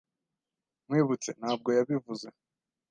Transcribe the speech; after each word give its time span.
Nkwibutse, 0.85 1.29
ntabwo 1.39 1.67
yabivuze. 1.77 2.27